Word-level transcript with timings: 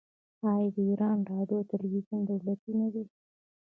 آیا 0.51 0.67
د 0.75 0.77
ایران 0.89 1.17
راډیو 1.31 1.57
او 1.59 1.69
تلویزیون 1.71 2.19
دولتي 2.29 2.71
نه 2.79 2.87
دي؟ 2.93 3.03